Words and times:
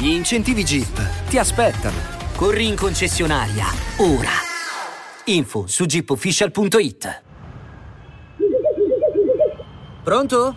Gli 0.00 0.10
incentivi 0.10 0.62
Jeep 0.62 1.26
ti 1.28 1.38
aspettano. 1.38 1.96
Corri 2.36 2.68
in 2.68 2.76
concessionaria, 2.76 3.64
ora. 3.98 4.30
Info 5.24 5.66
su 5.66 5.86
jeepofficial.it. 5.86 7.22
Pronto? 10.04 10.56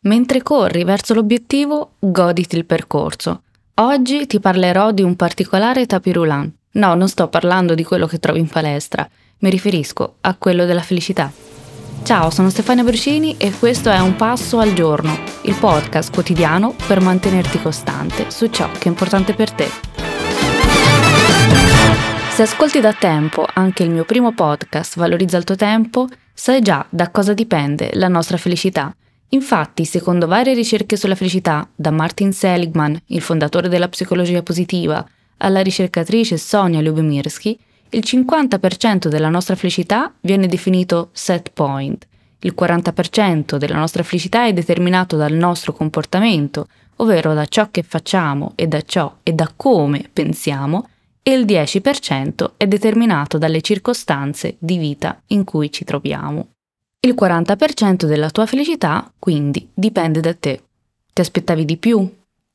Mentre 0.00 0.42
corri 0.42 0.82
verso 0.82 1.14
l'obiettivo, 1.14 1.92
goditi 2.00 2.56
il 2.56 2.66
percorso. 2.66 3.42
Oggi 3.74 4.26
ti 4.26 4.40
parlerò 4.40 4.90
di 4.90 5.02
un 5.02 5.14
particolare 5.14 5.86
tapirulan. 5.86 6.52
No, 6.72 6.94
non 6.96 7.08
sto 7.08 7.28
parlando 7.28 7.76
di 7.76 7.84
quello 7.84 8.08
che 8.08 8.18
trovi 8.18 8.40
in 8.40 8.48
palestra 8.48 9.08
mi 9.38 9.50
riferisco 9.50 10.16
a 10.22 10.34
quello 10.34 10.64
della 10.64 10.82
felicità. 10.82 11.30
Ciao, 12.04 12.28
sono 12.28 12.50
Stefania 12.50 12.84
Brucini 12.84 13.34
e 13.38 13.50
questo 13.50 13.88
è 13.88 13.98
Un 13.98 14.14
Passo 14.14 14.58
al 14.58 14.74
Giorno, 14.74 15.18
il 15.44 15.54
podcast 15.54 16.12
quotidiano 16.12 16.76
per 16.86 17.00
mantenerti 17.00 17.58
costante 17.62 18.30
su 18.30 18.48
ciò 18.48 18.70
che 18.72 18.84
è 18.84 18.88
importante 18.88 19.32
per 19.32 19.50
te. 19.50 19.66
Se 22.28 22.42
ascolti 22.42 22.80
da 22.80 22.92
tempo 22.92 23.46
anche 23.50 23.84
il 23.84 23.90
mio 23.90 24.04
primo 24.04 24.34
podcast 24.34 24.98
Valorizza 24.98 25.38
il 25.38 25.44
tuo 25.44 25.56
tempo, 25.56 26.06
sai 26.34 26.60
già 26.60 26.84
da 26.90 27.10
cosa 27.10 27.32
dipende 27.32 27.88
la 27.94 28.08
nostra 28.08 28.36
felicità. 28.36 28.94
Infatti, 29.30 29.86
secondo 29.86 30.26
varie 30.26 30.52
ricerche 30.52 30.98
sulla 30.98 31.14
felicità, 31.14 31.66
da 31.74 31.90
Martin 31.90 32.34
Seligman, 32.34 33.00
il 33.06 33.22
fondatore 33.22 33.70
della 33.70 33.88
psicologia 33.88 34.42
positiva, 34.42 35.02
alla 35.38 35.62
ricercatrice 35.62 36.36
Sonia 36.36 36.82
Lubomirsky, 36.82 37.58
il 37.94 38.02
50% 38.04 39.08
della 39.08 39.28
nostra 39.28 39.54
felicità 39.54 40.12
viene 40.20 40.46
definito 40.46 41.10
set 41.12 41.50
point, 41.52 42.06
il 42.40 42.54
40% 42.58 43.56
della 43.56 43.78
nostra 43.78 44.02
felicità 44.02 44.44
è 44.44 44.52
determinato 44.52 45.16
dal 45.16 45.32
nostro 45.32 45.72
comportamento, 45.72 46.68
ovvero 46.96 47.32
da 47.32 47.46
ciò 47.46 47.70
che 47.70 47.82
facciamo 47.82 48.52
e 48.54 48.66
da 48.66 48.82
ciò 48.82 49.16
e 49.22 49.32
da 49.32 49.50
come 49.56 50.08
pensiamo, 50.12 50.88
e 51.22 51.32
il 51.32 51.46
10% 51.46 52.52
è 52.58 52.66
determinato 52.66 53.38
dalle 53.38 53.62
circostanze 53.62 54.56
di 54.58 54.76
vita 54.76 55.22
in 55.28 55.44
cui 55.44 55.72
ci 55.72 55.84
troviamo. 55.84 56.48
Il 57.00 57.14
40% 57.18 58.04
della 58.04 58.30
tua 58.30 58.44
felicità, 58.44 59.10
quindi, 59.18 59.66
dipende 59.72 60.20
da 60.20 60.34
te. 60.34 60.62
Ti 61.14 61.20
aspettavi 61.22 61.64
di 61.64 61.78
più? 61.78 62.06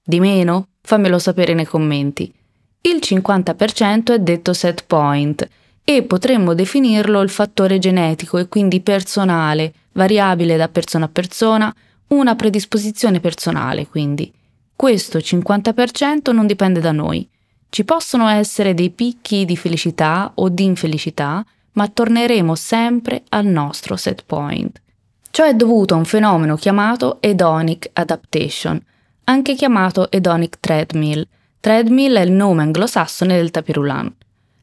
Di 0.04 0.20
meno? 0.20 0.67
Fammelo 0.82 1.17
sapere 1.17 1.56
nei 1.56 1.66
commenti. 1.66 2.32
Il 2.81 2.99
50% 3.02 4.13
è 4.13 4.19
detto 4.19 4.53
set 4.53 4.85
point 4.85 5.47
e 5.83 6.03
potremmo 6.03 6.53
definirlo 6.53 7.19
il 7.21 7.30
fattore 7.30 7.77
genetico 7.77 8.38
e 8.38 8.47
quindi 8.47 8.80
personale, 8.80 9.73
variabile 9.94 10.55
da 10.55 10.69
persona 10.69 11.05
a 11.05 11.09
persona, 11.09 11.73
una 12.08 12.36
predisposizione 12.36 13.19
personale 13.19 13.88
quindi. 13.88 14.31
Questo 14.75 15.17
50% 15.17 16.31
non 16.31 16.47
dipende 16.47 16.80
da 16.80 16.94
noi. 16.94 17.27
Ci 17.67 17.83
possono 17.83 18.30
essere 18.30 18.73
dei 18.73 18.91
picchi 18.91 19.43
di 19.43 19.58
felicità 19.58 20.31
o 20.36 20.47
di 20.47 20.64
infelicità, 20.64 21.45
ma 21.73 21.88
torneremo 21.88 22.55
sempre 22.55 23.23
al 23.30 23.45
nostro 23.45 23.97
set 23.97 24.23
point. 24.25 24.81
Ciò 25.31 25.43
è 25.43 25.54
dovuto 25.54 25.93
a 25.93 25.98
un 25.98 26.05
fenomeno 26.05 26.55
chiamato 26.55 27.17
hedonic 27.21 27.89
adaptation, 27.92 28.81
anche 29.25 29.54
chiamato 29.54 30.09
hedonic 30.09 30.59
treadmill, 30.59 31.27
Treadmill 31.61 32.15
è 32.15 32.21
il 32.21 32.31
nome 32.31 32.61
anglosassone 32.61 33.36
del 33.36 33.52
tapirulan. 33.52 34.15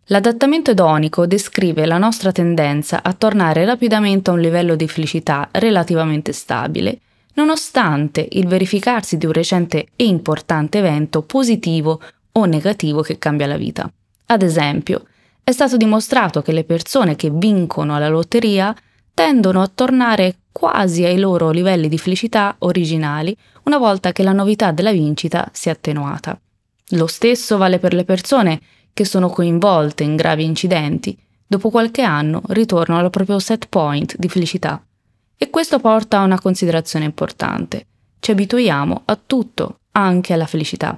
L'adattamento 0.06 0.70
edonico 0.70 1.26
descrive 1.26 1.84
la 1.84 1.98
nostra 1.98 2.32
tendenza 2.32 3.02
a 3.02 3.12
tornare 3.12 3.66
rapidamente 3.66 4.30
a 4.30 4.32
un 4.32 4.40
livello 4.40 4.76
di 4.76 4.88
felicità 4.88 5.48
relativamente 5.52 6.32
stabile, 6.32 7.00
nonostante 7.34 8.26
il 8.30 8.46
verificarsi 8.46 9.18
di 9.18 9.26
un 9.26 9.32
recente 9.32 9.88
e 9.94 10.04
importante 10.04 10.78
evento 10.78 11.20
positivo 11.20 12.00
o 12.32 12.44
negativo 12.46 13.02
che 13.02 13.18
cambia 13.18 13.46
la 13.46 13.58
vita. 13.58 13.92
Ad 14.28 14.40
esempio, 14.40 15.04
è 15.44 15.52
stato 15.52 15.76
dimostrato 15.76 16.40
che 16.40 16.52
le 16.52 16.64
persone 16.64 17.14
che 17.14 17.28
vincono 17.30 17.94
alla 17.94 18.08
lotteria 18.08 18.74
tendono 19.12 19.60
a 19.60 19.70
tornare 19.72 20.36
quasi 20.50 21.04
ai 21.04 21.18
loro 21.18 21.50
livelli 21.50 21.88
di 21.88 21.98
felicità 21.98 22.56
originali 22.60 23.36
una 23.64 23.76
volta 23.76 24.12
che 24.12 24.22
la 24.22 24.32
novità 24.32 24.72
della 24.72 24.92
vincita 24.92 25.46
si 25.52 25.68
è 25.68 25.72
attenuata. 25.72 26.40
Lo 26.90 27.08
stesso 27.08 27.56
vale 27.56 27.80
per 27.80 27.92
le 27.94 28.04
persone 28.04 28.60
che 28.92 29.04
sono 29.04 29.28
coinvolte 29.28 30.04
in 30.04 30.14
gravi 30.14 30.44
incidenti, 30.44 31.18
dopo 31.44 31.68
qualche 31.68 32.02
anno 32.02 32.42
ritornano 32.50 33.00
al 33.00 33.10
proprio 33.10 33.40
set 33.40 33.66
point 33.68 34.14
di 34.16 34.28
felicità. 34.28 34.80
E 35.36 35.50
questo 35.50 35.80
porta 35.80 36.20
a 36.20 36.24
una 36.24 36.40
considerazione 36.40 37.04
importante. 37.04 37.86
Ci 38.20 38.30
abituiamo 38.30 39.02
a 39.04 39.18
tutto, 39.26 39.80
anche 39.92 40.32
alla 40.32 40.46
felicità. 40.46 40.96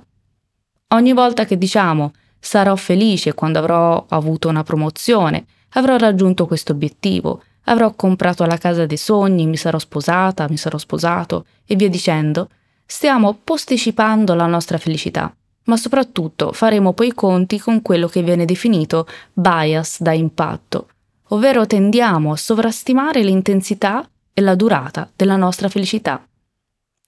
Ogni 0.88 1.14
volta 1.14 1.46
che 1.46 1.56
diciamo 1.56 2.12
sarò 2.38 2.76
felice 2.76 3.32
quando 3.32 3.58
avrò 3.58 4.04
avuto 4.10 4.48
una 4.48 4.62
promozione, 4.64 5.46
avrò 5.70 5.96
raggiunto 5.96 6.46
questo 6.46 6.72
obiettivo, 6.72 7.42
avrò 7.64 7.94
comprato 7.94 8.44
la 8.44 8.58
casa 8.58 8.84
dei 8.84 8.98
sogni, 8.98 9.46
mi 9.46 9.56
sarò 9.56 9.78
sposata, 9.78 10.48
mi 10.50 10.58
sarò 10.58 10.76
sposato 10.76 11.46
e 11.64 11.76
via 11.76 11.88
dicendo, 11.88 12.50
stiamo 12.84 13.40
posticipando 13.42 14.34
la 14.34 14.46
nostra 14.46 14.76
felicità 14.76 15.32
ma 15.68 15.76
soprattutto 15.76 16.52
faremo 16.52 16.92
poi 16.92 17.08
i 17.08 17.14
conti 17.14 17.58
con 17.58 17.82
quello 17.82 18.08
che 18.08 18.22
viene 18.22 18.44
definito 18.44 19.06
bias 19.32 20.00
da 20.00 20.12
impatto, 20.12 20.88
ovvero 21.28 21.66
tendiamo 21.66 22.32
a 22.32 22.36
sovrastimare 22.36 23.22
l'intensità 23.22 24.08
e 24.32 24.40
la 24.40 24.54
durata 24.54 25.10
della 25.14 25.36
nostra 25.36 25.68
felicità. 25.68 26.26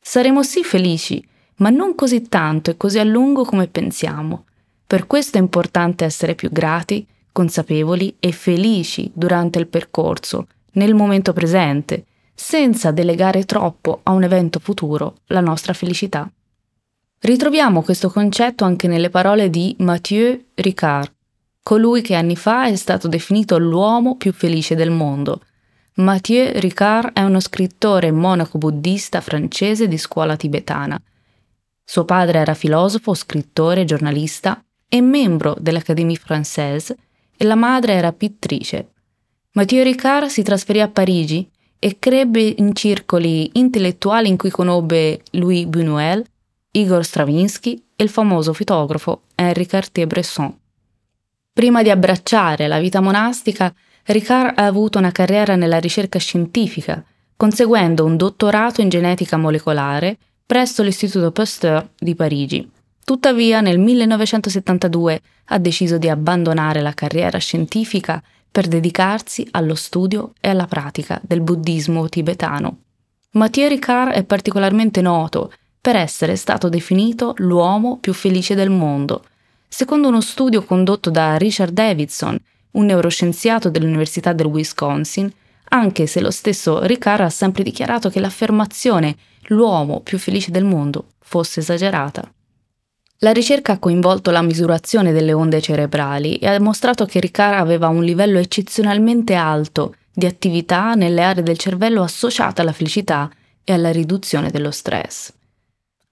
Saremo 0.01 0.43
sì 0.43 0.63
felici, 0.63 1.27
ma 1.57 1.71
non 1.71 1.95
così 1.95 2.29
tanto 2.29 2.71
e 2.71 2.77
così 2.77 2.99
a 2.99 3.05
lungo 3.05 3.45
come 3.45 3.67
pensiamo. 3.67 4.45
Per 4.87 5.07
questo 5.07 5.39
è 5.39 5.41
importante 5.41 6.05
essere 6.05 6.35
più 6.35 6.51
grati, 6.51 7.07
consapevoli 7.33 8.17
e 8.19 8.33
felici 8.33 9.11
durante 9.15 9.59
il 9.59 9.69
percorso, 9.69 10.49
nel 10.73 10.95
momento 10.95 11.33
presente, 11.33 12.05
senza 12.35 12.91
delegare 12.91 13.45
troppo 13.45 14.01
a 14.03 14.13
un 14.13 14.23
evento 14.23 14.59
futuro 14.59 15.19
la 15.27 15.41
nostra 15.41 15.73
felicità. 15.73 16.31
Ritroviamo 17.23 17.83
questo 17.83 18.09
concetto 18.09 18.65
anche 18.65 18.89
nelle 18.89 19.11
parole 19.11 19.51
di 19.51 19.77
Mathieu 19.81 20.43
Ricard, 20.55 21.13
colui 21.63 22.01
che 22.01 22.15
anni 22.15 22.35
fa 22.35 22.65
è 22.65 22.77
stato 22.77 23.09
definito 23.09 23.59
l'uomo 23.59 24.17
più 24.17 24.33
felice 24.33 24.75
del 24.75 24.91
mondo. 24.91 25.43
Mathieu 25.97 26.59
Ricard 26.59 27.13
è 27.13 27.21
uno 27.21 27.39
scrittore 27.41 28.11
monaco 28.11 28.57
buddista 28.57 29.21
francese 29.21 29.87
di 29.87 29.99
scuola 29.99 30.35
tibetana. 30.35 30.99
Suo 31.85 32.07
padre 32.07 32.39
era 32.39 32.55
filosofo, 32.55 33.13
scrittore, 33.13 33.85
giornalista 33.85 34.65
e 34.89 35.03
membro 35.03 35.55
dell'Académie 35.61 36.19
Française 36.19 36.95
e 37.37 37.45
la 37.45 37.55
madre 37.55 37.93
era 37.93 38.15
pittrice. 38.15 38.93
Mathieu 39.53 39.85
Ricard 39.85 40.29
si 40.29 40.43
trasferì 40.43 40.81
a 40.81 40.89
Parigi 40.89 41.47
e 41.79 41.99
crebbe 41.99 42.55
in 42.57 42.75
circoli 42.75 43.51
intellettuali 43.59 44.29
in 44.29 44.39
cui 44.39 44.51
conobbe 44.51 45.21
Louis 45.33 45.67
Buñuel, 45.67 46.25
Igor 46.73 47.05
Stravinsky 47.05 47.83
e 47.97 48.05
il 48.05 48.09
famoso 48.09 48.53
fotografo 48.53 49.23
Henri 49.35 49.67
Cartier-Bresson. 49.67 50.57
Prima 51.53 51.83
di 51.83 51.91
abbracciare 51.91 52.69
la 52.69 52.79
vita 52.79 53.01
monastica, 53.01 53.75
Ricard 54.05 54.57
ha 54.57 54.67
avuto 54.67 54.99
una 54.99 55.11
carriera 55.11 55.57
nella 55.57 55.81
ricerca 55.81 56.19
scientifica, 56.19 57.05
conseguendo 57.37 58.05
un 58.05 58.17
dottorato 58.17 58.81
in 58.81 58.89
genetica 58.89 59.37
molecolare 59.37 60.17
presso 60.47 60.83
l'Istituto 60.83 61.33
Pasteur 61.33 61.91
di 61.99 62.15
Parigi. 62.15 62.71
Tuttavia, 63.05 63.61
nel 63.61 63.81
1972 63.81 65.21
ha 65.47 65.59
deciso 65.59 65.99
di 65.99 66.09
abbandonare 66.09 66.81
la 66.81 66.95
carriera 66.95 67.39
scientifica 67.39 68.23
per 68.49 68.69
dedicarsi 68.69 69.47
allo 69.51 69.75
studio 69.75 70.35
e 70.41 70.51
alla 70.51 70.67
pratica 70.67 71.21
del 71.23 71.41
buddismo 71.41 72.09
tibetano. 72.09 72.79
Mathieu 73.33 73.69
Ricard 73.69 74.13
è 74.13 74.25
particolarmente 74.25 75.01
noto 75.01 75.53
per 75.81 75.97
essere 75.97 76.37
stato 76.37 76.69
definito 76.69 77.35
l'uomo 77.39 77.99
più 77.99 78.13
felice 78.13 78.55
del 78.55 78.71
mondo, 78.71 79.25
secondo 79.67 80.09
uno 80.09 80.21
studio 80.21 80.63
condotto 80.63 81.11
da 81.11 81.37
Richard 81.37 81.73
Davidson, 81.73 82.39
un 82.73 82.85
neuroscienziato 82.85 83.71
dell'Università 83.71 84.33
del 84.33 84.47
Wisconsin, 84.47 85.33
anche 85.71 86.07
se 86.07 86.21
lo 86.21 86.31
stesso 86.31 86.85
Ricard 86.85 87.23
ha 87.23 87.31
sempre 87.31 87.63
dichiarato 87.63 88.11
che 88.11 88.21
l'affermazione 88.21 89.17
l'uomo 89.45 90.01
più 90.01 90.19
felice 90.19 90.51
del 90.51 90.65
mondo 90.65 91.13
fosse 91.21 91.61
esagerata. 91.61 92.31
La 93.23 93.33
ricerca 93.33 93.73
ha 93.73 93.79
coinvolto 93.79 94.31
la 94.31 94.43
misurazione 94.43 95.13
delle 95.13 95.33
onde 95.33 95.61
cerebrali 95.61 96.37
e 96.37 96.47
ha 96.47 96.61
mostrato 96.61 97.05
che 97.05 97.21
Ricard 97.21 97.59
aveva 97.59 97.89
un 97.89 98.03
livello 98.03 98.39
eccezionalmente 98.39 99.35
alto 99.35 99.95
di 100.13 100.27
attività 100.27 100.95
nelle 100.95 101.23
aree 101.23 101.43
del 101.43 101.59
cervello 101.59 102.03
associate 102.03 102.61
alla 102.61 102.73
felicità 102.73 103.31
e 103.63 103.73
alla 103.73 103.93
riduzione 103.93 104.51
dello 104.51 104.71
stress. 104.71 105.33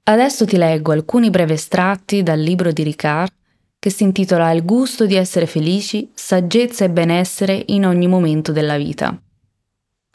Adesso 0.09 0.47
ti 0.47 0.57
leggo 0.57 0.93
alcuni 0.93 1.29
brevi 1.29 1.53
estratti 1.53 2.23
dal 2.23 2.41
libro 2.41 2.73
di 2.73 2.83
Ricard 2.83 3.31
che 3.79 3.91
si 3.91 4.05
intitola 4.05 4.51
Il 4.53 4.65
gusto 4.65 5.05
di 5.05 5.15
essere 5.15 5.45
felici, 5.45 6.11
saggezza 6.15 6.85
e 6.87 6.91
benessere 6.91 7.63
in 7.67 7.85
ogni 7.85 8.09
momento 8.09 8.51
della 8.51 8.79
vita. 8.79 9.21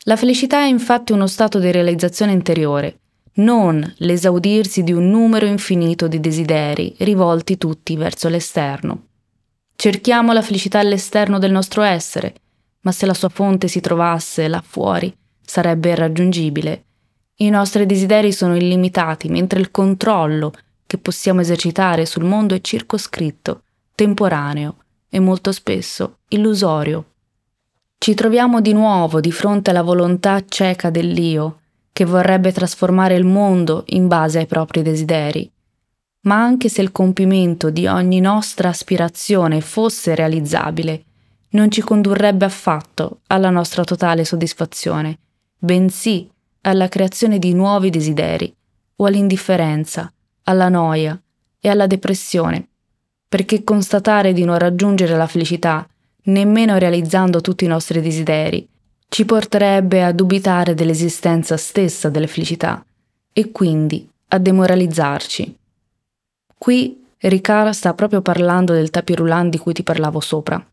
La 0.05 0.15
felicità 0.15 0.61
è 0.61 0.65
infatti 0.65 1.11
uno 1.11 1.27
stato 1.27 1.59
di 1.59 1.71
realizzazione 1.71 2.31
interiore 2.31 2.97
non 3.35 3.93
l'esaudirsi 3.97 4.83
di 4.83 4.93
un 4.93 5.09
numero 5.09 5.47
infinito 5.47 6.07
di 6.07 6.19
desideri 6.19 6.93
rivolti 6.99 7.57
tutti 7.57 7.95
verso 7.95 8.29
l'esterno. 8.29 9.07
Cerchiamo 9.75 10.33
la 10.33 10.43
felicità 10.43 10.79
all'esterno 10.79 11.39
del 11.39 11.51
nostro 11.51 11.81
essere, 11.81 12.35
ma 12.81 12.91
se 12.91 13.07
la 13.07 13.13
sua 13.15 13.29
fonte 13.29 13.67
si 13.67 13.79
trovasse 13.79 14.47
là 14.47 14.61
fuori, 14.63 15.11
sarebbe 15.43 15.89
irraggiungibile. 15.89 16.83
I 17.43 17.49
nostri 17.49 17.85
desideri 17.85 18.31
sono 18.31 18.55
illimitati, 18.55 19.27
mentre 19.27 19.59
il 19.59 19.69
controllo 19.69 20.53
che 20.87 20.97
possiamo 20.97 21.41
esercitare 21.41 22.05
sul 22.05 22.23
mondo 22.23 22.55
è 22.55 22.61
circoscritto, 22.61 23.63
temporaneo 23.95 24.77
e 25.09 25.19
molto 25.19 25.51
spesso 25.51 26.19
illusorio. 26.29 27.03
Ci 27.97 28.13
troviamo 28.13 28.61
di 28.61 28.71
nuovo 28.71 29.19
di 29.19 29.33
fronte 29.33 29.71
alla 29.71 29.81
volontà 29.81 30.41
cieca 30.47 30.89
dell'io, 30.89 31.59
che 31.91 32.05
vorrebbe 32.05 32.53
trasformare 32.53 33.15
il 33.15 33.25
mondo 33.25 33.83
in 33.87 34.07
base 34.07 34.39
ai 34.39 34.45
propri 34.45 34.81
desideri. 34.81 35.51
Ma 36.21 36.41
anche 36.41 36.69
se 36.69 36.81
il 36.81 36.93
compimento 36.93 37.69
di 37.69 37.87
ogni 37.87 38.21
nostra 38.21 38.69
aspirazione 38.69 39.59
fosse 39.59 40.15
realizzabile, 40.15 41.03
non 41.49 41.69
ci 41.69 41.81
condurrebbe 41.81 42.45
affatto 42.45 43.19
alla 43.27 43.49
nostra 43.49 43.83
totale 43.83 44.23
soddisfazione, 44.23 45.19
bensì 45.57 46.31
alla 46.65 46.87
creazione 46.87 47.39
di 47.39 47.53
nuovi 47.53 47.89
desideri, 47.89 48.53
o 48.95 49.05
all'indifferenza, 49.05 50.11
alla 50.43 50.69
noia 50.69 51.19
e 51.59 51.69
alla 51.69 51.87
depressione, 51.87 52.67
perché 53.27 53.63
constatare 53.63 54.33
di 54.33 54.43
non 54.43 54.57
raggiungere 54.57 55.15
la 55.15 55.27
felicità, 55.27 55.87
nemmeno 56.23 56.77
realizzando 56.77 57.41
tutti 57.41 57.65
i 57.65 57.67
nostri 57.67 58.01
desideri, 58.01 58.67
ci 59.09 59.25
porterebbe 59.25 60.03
a 60.03 60.11
dubitare 60.11 60.73
dell'esistenza 60.73 61.57
stessa 61.57 62.09
delle 62.09 62.27
felicità 62.27 62.83
e 63.31 63.51
quindi 63.51 64.09
a 64.29 64.37
demoralizzarci. 64.37 65.57
Qui 66.57 67.03
Ricard 67.17 67.71
sta 67.71 67.93
proprio 67.93 68.21
parlando 68.21 68.73
del 68.73 68.89
tapis 68.89 69.15
roulant 69.15 69.49
di 69.49 69.57
cui 69.57 69.73
ti 69.73 69.83
parlavo 69.83 70.19
sopra. 70.19 70.65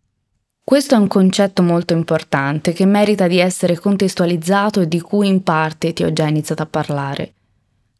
Questo 0.70 0.94
è 0.94 0.98
un 0.98 1.08
concetto 1.08 1.64
molto 1.64 1.94
importante 1.94 2.72
che 2.72 2.86
merita 2.86 3.26
di 3.26 3.40
essere 3.40 3.76
contestualizzato 3.76 4.82
e 4.82 4.86
di 4.86 5.00
cui 5.00 5.26
in 5.26 5.42
parte 5.42 5.92
ti 5.92 6.04
ho 6.04 6.12
già 6.12 6.28
iniziato 6.28 6.62
a 6.62 6.66
parlare. 6.66 7.32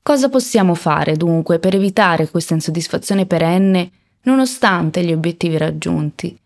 Cosa 0.00 0.28
possiamo 0.28 0.75
fare 0.76 1.17
dunque 1.17 1.58
per 1.58 1.75
evitare 1.75 2.31
questa 2.31 2.55
insoddisfazione 2.55 3.26
perenne 3.26 3.90
nonostante 4.22 5.02
gli 5.02 5.11
obiettivi 5.11 5.56
raggiunti? 5.56 6.38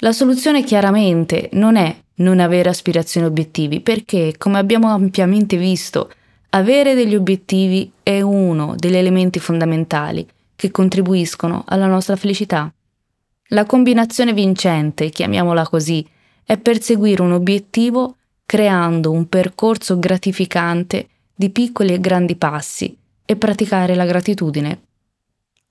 La 0.00 0.12
soluzione 0.12 0.64
chiaramente 0.64 1.48
non 1.52 1.76
è 1.76 1.96
non 2.16 2.40
avere 2.40 2.68
aspirazioni 2.68 3.26
obiettivi, 3.26 3.80
perché, 3.80 4.34
come 4.36 4.58
abbiamo 4.58 4.88
ampiamente 4.92 5.56
visto, 5.56 6.10
avere 6.50 6.92
degli 6.92 7.14
obiettivi 7.14 7.90
è 8.02 8.20
uno 8.20 8.74
degli 8.76 8.96
elementi 8.96 9.38
fondamentali 9.38 10.28
che 10.54 10.70
contribuiscono 10.70 11.64
alla 11.66 11.86
nostra 11.86 12.16
felicità. 12.16 12.70
La 13.48 13.66
combinazione 13.66 14.32
vincente, 14.32 15.10
chiamiamola 15.10 15.68
così, 15.68 16.06
è 16.44 16.56
perseguire 16.56 17.20
un 17.20 17.32
obiettivo 17.32 18.16
creando 18.46 19.10
un 19.10 19.28
percorso 19.28 19.98
gratificante 19.98 21.08
di 21.34 21.50
piccoli 21.50 21.92
e 21.92 22.00
grandi 22.00 22.36
passi 22.36 22.96
e 23.24 23.36
praticare 23.36 23.94
la 23.94 24.06
gratitudine. 24.06 24.82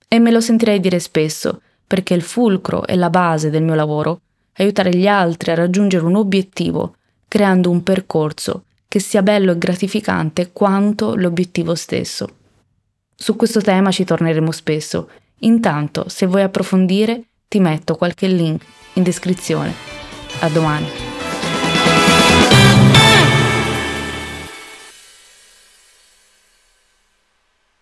E 0.06 0.18
me 0.20 0.30
lo 0.30 0.40
sentirei 0.40 0.78
dire 0.78 1.00
spesso, 1.00 1.62
perché 1.86 2.14
il 2.14 2.22
fulcro 2.22 2.86
e 2.86 2.94
la 2.94 3.10
base 3.10 3.50
del 3.50 3.62
mio 3.62 3.74
lavoro 3.74 4.20
aiutare 4.56 4.94
gli 4.94 5.08
altri 5.08 5.50
a 5.50 5.54
raggiungere 5.54 6.04
un 6.04 6.14
obiettivo, 6.14 6.96
creando 7.26 7.70
un 7.70 7.82
percorso 7.82 8.66
che 8.86 9.00
sia 9.00 9.22
bello 9.22 9.50
e 9.50 9.58
gratificante 9.58 10.52
quanto 10.52 11.16
l'obiettivo 11.16 11.74
stesso. 11.74 12.28
Su 13.16 13.34
questo 13.34 13.60
tema 13.60 13.90
ci 13.90 14.04
torneremo 14.04 14.52
spesso. 14.52 15.10
Intanto, 15.40 16.08
se 16.08 16.26
vuoi 16.26 16.42
approfondire, 16.42 17.24
ti 17.54 17.60
metto 17.60 17.94
qualche 17.94 18.26
link 18.26 18.64
in 18.94 19.04
descrizione. 19.04 19.72
A 20.40 20.48
domani. 20.48 21.03